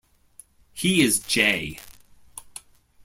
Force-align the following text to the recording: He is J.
He 0.73 1.03
is 1.03 1.19
J. 1.19 1.77